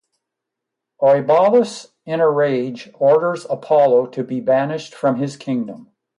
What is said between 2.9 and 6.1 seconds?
orders Apollo to be banished from his kingdom.